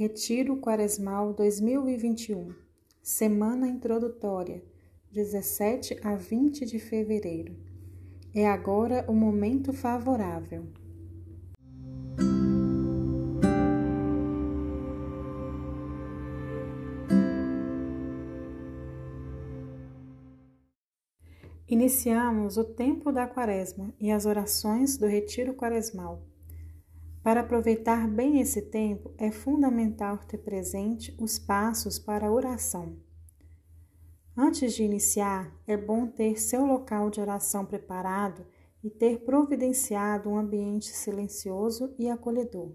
[0.00, 2.54] Retiro Quaresmal 2021,
[3.02, 4.62] Semana Introdutória,
[5.10, 7.56] 17 a 20 de fevereiro.
[8.32, 10.68] É agora o momento favorável.
[21.68, 26.22] Iniciamos o tempo da Quaresma e as orações do Retiro Quaresmal.
[27.28, 32.96] Para aproveitar bem esse tempo, é fundamental ter presente os passos para a oração.
[34.34, 38.46] Antes de iniciar, é bom ter seu local de oração preparado
[38.82, 42.72] e ter providenciado um ambiente silencioso e acolhedor.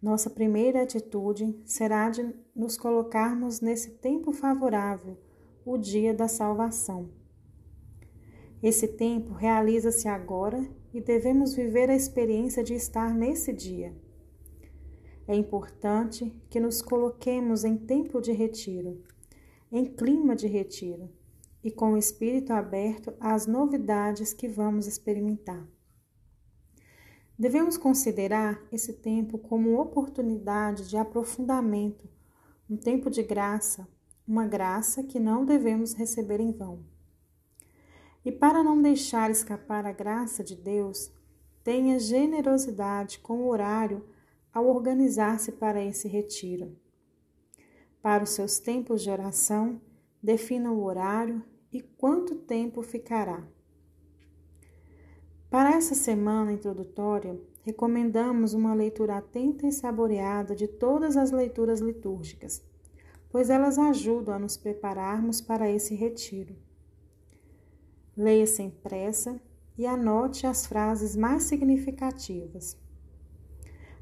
[0.00, 5.18] Nossa primeira atitude será de nos colocarmos nesse tempo favorável,
[5.62, 7.10] o dia da salvação
[8.64, 13.92] esse tempo realiza-se agora e devemos viver a experiência de estar nesse dia.
[15.26, 19.02] É importante que nos coloquemos em tempo de retiro,
[19.72, 21.10] em clima de retiro
[21.64, 25.66] e com o espírito aberto às novidades que vamos experimentar.
[27.36, 32.08] Devemos considerar esse tempo como oportunidade de aprofundamento,
[32.70, 33.88] um tempo de graça,
[34.28, 36.84] uma graça que não devemos receber em vão.
[38.24, 41.12] E para não deixar escapar a graça de Deus,
[41.62, 44.04] tenha generosidade com o horário
[44.52, 46.76] ao organizar-se para esse retiro.
[48.00, 49.80] Para os seus tempos de oração,
[50.22, 53.46] defina o horário e quanto tempo ficará.
[55.50, 62.62] Para essa semana introdutória, recomendamos uma leitura atenta e saboreada de todas as leituras litúrgicas,
[63.30, 66.56] pois elas ajudam a nos prepararmos para esse retiro.
[68.16, 69.40] Leia sem pressa
[69.76, 72.76] e anote as frases mais significativas.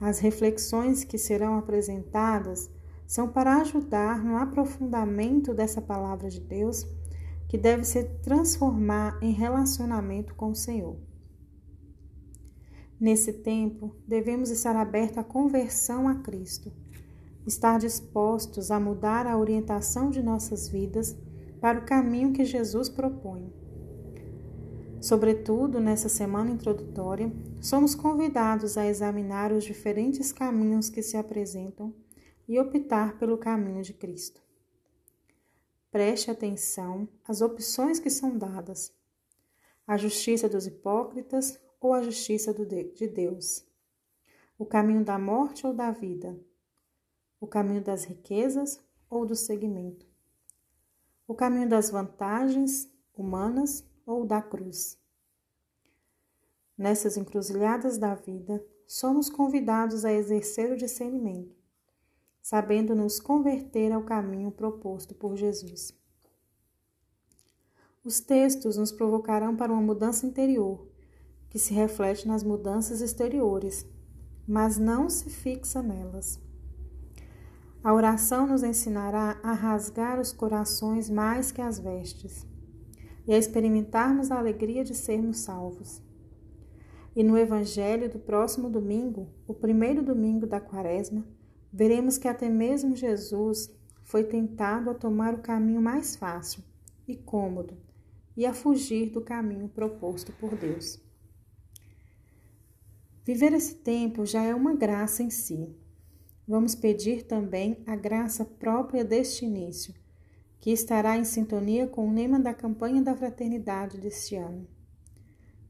[0.00, 2.70] As reflexões que serão apresentadas
[3.06, 6.86] são para ajudar no aprofundamento dessa palavra de Deus,
[7.48, 10.96] que deve se transformar em relacionamento com o Senhor.
[12.98, 16.72] Nesse tempo, devemos estar abertos à conversão a Cristo,
[17.46, 21.16] estar dispostos a mudar a orientação de nossas vidas
[21.60, 23.52] para o caminho que Jesus propõe.
[25.00, 27.30] Sobretudo, nessa semana introdutória,
[27.60, 31.94] somos convidados a examinar os diferentes caminhos que se apresentam
[32.48, 34.42] e optar pelo caminho de Cristo.
[35.90, 38.92] Preste atenção às opções que são dadas:
[39.86, 43.64] a justiça dos hipócritas ou a justiça de Deus,
[44.58, 46.38] o caminho da morte ou da vida,
[47.40, 50.06] o caminho das riquezas ou do seguimento,
[51.28, 54.96] o caminho das vantagens humanas ou da cruz.
[56.78, 61.56] Nessas encruzilhadas da vida, somos convidados a exercer o discernimento,
[62.40, 65.92] sabendo nos converter ao caminho proposto por Jesus.
[68.04, 70.86] Os textos nos provocarão para uma mudança interior,
[71.50, 73.84] que se reflete nas mudanças exteriores,
[74.46, 76.38] mas não se fixa nelas.
[77.82, 82.46] A oração nos ensinará a rasgar os corações mais que as vestes
[83.26, 86.00] e a experimentarmos a alegria de sermos salvos.
[87.14, 91.26] E no Evangelho do próximo domingo, o primeiro domingo da Quaresma,
[91.72, 93.70] veremos que até mesmo Jesus
[94.04, 96.62] foi tentado a tomar o caminho mais fácil
[97.08, 97.76] e cômodo
[98.36, 101.00] e a fugir do caminho proposto por Deus.
[103.24, 105.74] Viver esse tempo já é uma graça em si.
[106.46, 109.92] Vamos pedir também a graça própria deste início
[110.66, 114.66] que estará em sintonia com o lema da campanha da fraternidade deste ano.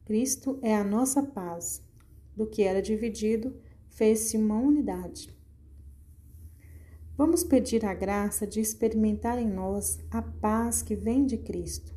[0.06, 1.82] Cristo é a nossa paz.
[2.34, 3.54] Do que era dividido,
[3.90, 5.36] fez-se uma unidade.
[7.14, 11.94] Vamos pedir a graça de experimentar em nós a paz que vem de Cristo.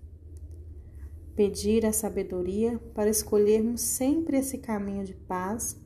[1.38, 5.80] Pedir a sabedoria para escolhermos sempre esse caminho de paz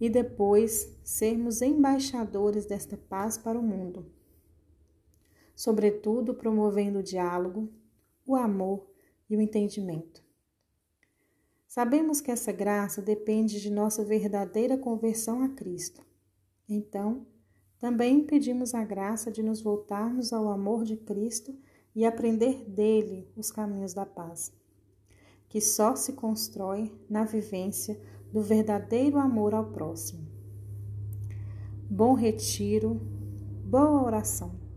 [0.00, 4.04] e depois sermos embaixadores desta paz para o mundo
[5.60, 7.68] sobretudo promovendo o diálogo,
[8.26, 8.90] o amor
[9.28, 10.24] e o entendimento.
[11.68, 16.00] Sabemos que essa graça depende de nossa verdadeira conversão a Cristo.
[16.66, 17.26] Então,
[17.78, 21.54] também pedimos a graça de nos voltarmos ao amor de Cristo
[21.94, 24.50] e aprender dele os caminhos da paz,
[25.46, 28.00] que só se constrói na vivência
[28.32, 30.26] do verdadeiro amor ao próximo.
[31.90, 32.94] Bom retiro,
[33.62, 34.69] boa oração.